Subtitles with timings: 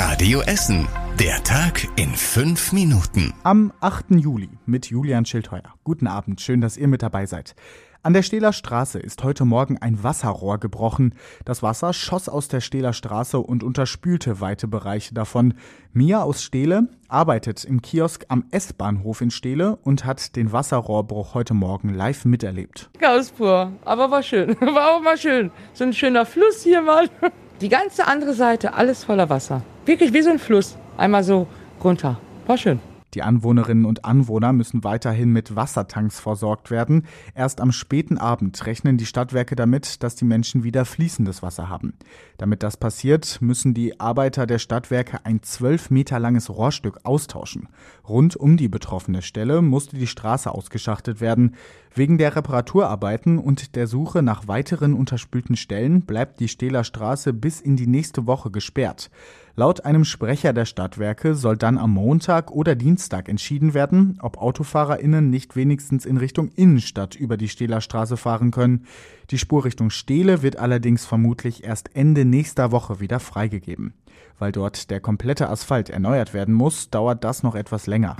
[0.00, 0.86] Radio Essen.
[1.18, 3.34] Der Tag in fünf Minuten.
[3.42, 4.12] Am 8.
[4.12, 5.74] Juli mit Julian Schildheuer.
[5.82, 7.56] Guten Abend, schön, dass ihr mit dabei seid.
[8.04, 11.16] An der Stehler Straße ist heute Morgen ein Wasserrohr gebrochen.
[11.44, 15.54] Das Wasser schoss aus der Stehler Straße und unterspülte weite Bereiche davon.
[15.92, 21.54] Mia aus Stehle arbeitet im Kiosk am S-Bahnhof in Stehle und hat den Wasserrohrbruch heute
[21.54, 22.88] Morgen live miterlebt.
[23.00, 24.50] Chaos pur, aber war schön.
[24.60, 25.50] War auch mal schön.
[25.72, 27.10] So ein schöner Fluss hier mal.
[27.60, 29.62] Die ganze andere Seite, alles voller Wasser.
[29.84, 30.76] Wirklich wie so ein Fluss.
[30.96, 31.48] Einmal so
[31.82, 32.20] runter.
[32.46, 32.78] War schön.
[33.14, 37.06] Die Anwohnerinnen und Anwohner müssen weiterhin mit Wassertanks versorgt werden.
[37.34, 41.94] Erst am späten Abend rechnen die Stadtwerke damit, dass die Menschen wieder fließendes Wasser haben.
[42.36, 47.68] Damit das passiert, müssen die Arbeiter der Stadtwerke ein zwölf Meter langes Rohrstück austauschen.
[48.06, 51.56] Rund um die betroffene Stelle musste die Straße ausgeschachtet werden.
[51.94, 57.60] Wegen der Reparaturarbeiten und der Suche nach weiteren unterspülten Stellen bleibt die Stehler Straße bis
[57.60, 59.10] in die nächste Woche gesperrt.
[59.56, 62.97] Laut einem Sprecher der Stadtwerke soll dann am Montag oder Dienstag
[63.28, 68.86] entschieden werden, ob AutofahrerInnen nicht wenigstens in Richtung Innenstadt über die Stehler Straße fahren können.
[69.30, 73.94] Die Spurrichtung Stehle wird allerdings vermutlich erst Ende nächster Woche wieder freigegeben.
[74.38, 78.16] Weil dort der komplette Asphalt erneuert werden muss, dauert das noch etwas länger.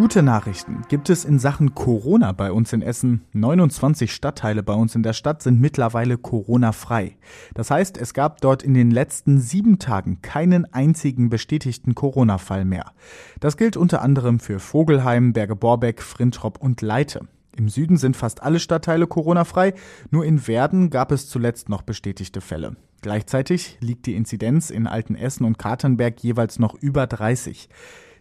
[0.00, 3.20] Gute Nachrichten gibt es in Sachen Corona bei uns in Essen.
[3.34, 7.18] 29 Stadtteile bei uns in der Stadt sind mittlerweile Corona-frei.
[7.52, 12.92] Das heißt, es gab dort in den letzten sieben Tagen keinen einzigen bestätigten Corona-Fall mehr.
[13.40, 17.28] Das gilt unter anderem für Vogelheim, Berge-Borbeck, Frintrop und Leite.
[17.54, 19.74] Im Süden sind fast alle Stadtteile Corona-frei,
[20.10, 22.74] nur in Werden gab es zuletzt noch bestätigte Fälle.
[23.02, 27.68] Gleichzeitig liegt die Inzidenz in Altenessen und Katernberg jeweils noch über 30.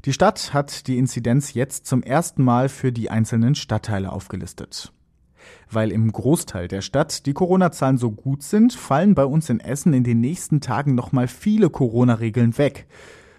[0.05, 4.93] Die Stadt hat die Inzidenz jetzt zum ersten Mal für die einzelnen Stadtteile aufgelistet.
[5.69, 9.93] Weil im Großteil der Stadt die Corona-Zahlen so gut sind, fallen bei uns in Essen
[9.93, 12.87] in den nächsten Tagen nochmal viele Corona-Regeln weg.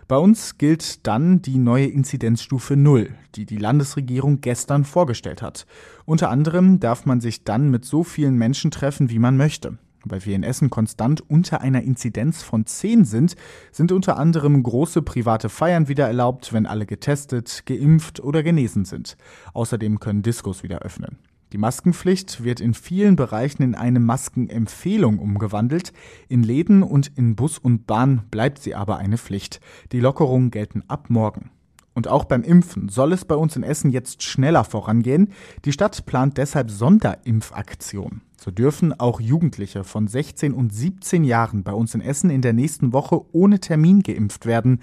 [0.06, 5.66] Bei uns gilt dann die neue Inzidenzstufe 0, die die Landesregierung gestern vorgestellt hat.
[6.04, 9.78] Unter anderem darf man sich dann mit so vielen Menschen treffen, wie man möchte.
[10.04, 13.36] Weil wir in Essen konstant unter einer Inzidenz von 10 sind,
[13.70, 19.16] sind unter anderem große private Feiern wieder erlaubt, wenn alle getestet, geimpft oder genesen sind.
[19.52, 21.18] Außerdem können Diskos wieder öffnen.
[21.52, 25.92] Die Maskenpflicht wird in vielen Bereichen in eine Maskenempfehlung umgewandelt.
[26.28, 29.60] In Läden und in Bus und Bahn bleibt sie aber eine Pflicht.
[29.90, 31.50] Die Lockerungen gelten ab morgen.
[31.94, 35.32] Und auch beim Impfen soll es bei uns in Essen jetzt schneller vorangehen.
[35.64, 38.22] Die Stadt plant deshalb Sonderimpfaktionen.
[38.36, 42.52] So dürfen auch Jugendliche von 16 und 17 Jahren bei uns in Essen in der
[42.52, 44.80] nächsten Woche ohne Termin geimpft werden.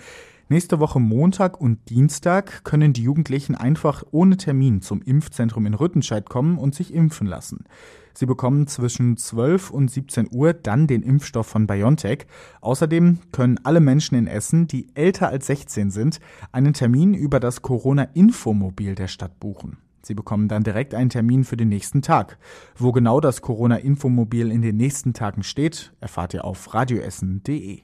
[0.49, 6.29] Nächste Woche Montag und Dienstag können die Jugendlichen einfach ohne Termin zum Impfzentrum in Rüttenscheid
[6.29, 7.65] kommen und sich impfen lassen.
[8.13, 12.27] Sie bekommen zwischen 12 und 17 Uhr dann den Impfstoff von BioNTech.
[12.61, 16.21] Außerdem können alle Menschen in Essen, die älter als 16 sind,
[16.53, 19.77] einen Termin über das Corona-Infomobil der Stadt buchen.
[20.01, 22.37] Sie bekommen dann direkt einen Termin für den nächsten Tag.
[22.77, 27.81] Wo genau das Corona-Infomobil in den nächsten Tagen steht, erfahrt ihr auf radioessen.de.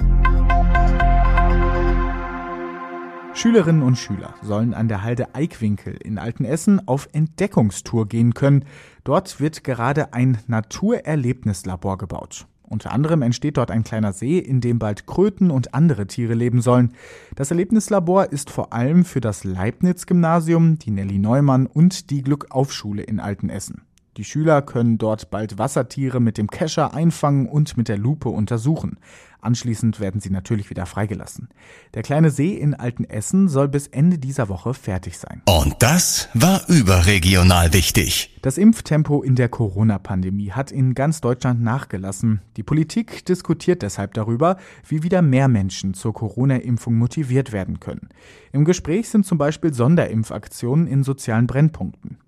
[3.44, 8.64] Schülerinnen und Schüler sollen an der Halde Eikwinkel in Altenessen auf Entdeckungstour gehen können.
[9.04, 12.48] Dort wird gerade ein Naturerlebnislabor gebaut.
[12.62, 16.62] Unter anderem entsteht dort ein kleiner See, in dem bald Kröten und andere Tiere leben
[16.62, 16.94] sollen.
[17.36, 23.20] Das Erlebnislabor ist vor allem für das Leibniz-Gymnasium, die Nelly Neumann und die Glückaufschule in
[23.20, 23.82] Altenessen.
[24.18, 29.00] Die Schüler können dort bald Wassertiere mit dem Kescher einfangen und mit der Lupe untersuchen.
[29.42, 31.50] Anschließend werden sie natürlich wieder freigelassen.
[31.96, 35.42] Der kleine See in Altenessen soll bis Ende dieser Woche fertig sein.
[35.46, 38.38] Und das war überregional wichtig.
[38.44, 42.42] Das Impftempo in der Corona-Pandemie hat in ganz Deutschland nachgelassen.
[42.56, 44.58] Die Politik diskutiert deshalb darüber,
[44.88, 48.10] wie wieder mehr Menschen zur Corona-Impfung motiviert werden können.
[48.52, 52.20] Im Gespräch sind zum Beispiel Sonderimpfaktionen in sozialen Brennpunkten.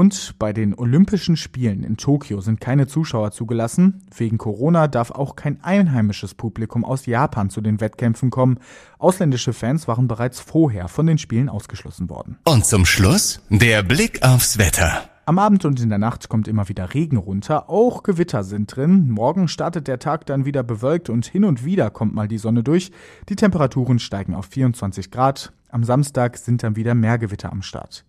[0.00, 4.02] Und bei den Olympischen Spielen in Tokio sind keine Zuschauer zugelassen.
[4.16, 8.60] Wegen Corona darf auch kein einheimisches Publikum aus Japan zu den Wettkämpfen kommen.
[8.98, 12.38] Ausländische Fans waren bereits vorher von den Spielen ausgeschlossen worden.
[12.44, 15.02] Und zum Schluss der Blick aufs Wetter.
[15.26, 19.10] Am Abend und in der Nacht kommt immer wieder Regen runter, auch Gewitter sind drin.
[19.10, 22.62] Morgen startet der Tag dann wieder bewölkt und hin und wieder kommt mal die Sonne
[22.62, 22.90] durch.
[23.28, 25.52] Die Temperaturen steigen auf 24 Grad.
[25.68, 28.06] Am Samstag sind dann wieder mehr Gewitter am Start.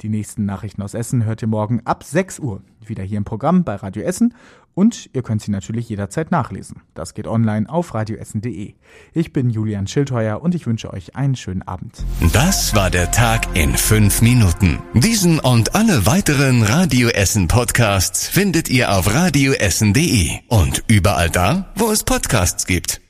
[0.00, 3.64] Die nächsten Nachrichten aus Essen hört ihr morgen ab 6 Uhr wieder hier im Programm
[3.64, 4.34] bei Radio Essen
[4.74, 6.82] und ihr könnt sie natürlich jederzeit nachlesen.
[6.94, 8.74] Das geht online auf radioessen.de.
[9.12, 12.04] Ich bin Julian Schildheuer und ich wünsche euch einen schönen Abend.
[12.32, 14.78] Das war der Tag in fünf Minuten.
[14.94, 21.90] Diesen und alle weiteren Radio Essen Podcasts findet ihr auf radioessen.de und überall da, wo
[21.90, 23.00] es Podcasts gibt.